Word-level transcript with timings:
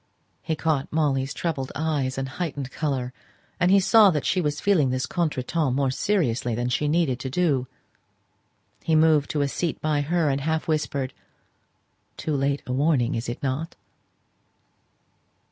He 0.41 0.55
caught 0.55 0.91
Molly's 0.91 1.31
troubled 1.31 1.71
eyes 1.75 2.17
and 2.17 2.27
heightened 2.27 2.71
colour, 2.71 3.13
and 3.59 3.69
he 3.69 3.79
saw 3.79 4.09
that 4.09 4.25
she 4.25 4.41
was 4.41 4.59
feeling 4.59 4.89
this 4.89 5.05
contretemps 5.05 5.75
more 5.75 5.91
seriously 5.91 6.55
than 6.55 6.69
she 6.69 6.87
needed 6.87 7.19
to 7.19 7.29
do. 7.29 7.67
He 8.83 8.95
moved 8.95 9.29
to 9.29 9.41
a 9.41 9.47
seat 9.47 9.79
by 9.79 10.01
her, 10.01 10.27
and 10.31 10.41
half 10.41 10.67
whispered, 10.67 11.13
"Too 12.17 12.35
late 12.35 12.63
a 12.65 12.73
warning, 12.73 13.13
is 13.13 13.29
it 13.29 13.43
not?" 13.43 13.75